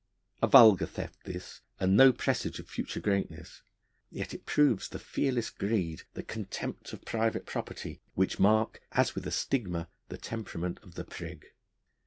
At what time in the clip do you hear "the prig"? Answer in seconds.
10.95-11.49